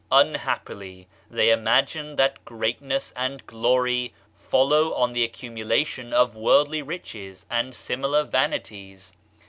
[0.11, 7.75] Unhappily they imagine that greatness and glory follow on the accumulation of worldly riches and
[7.75, 9.13] similar vanities.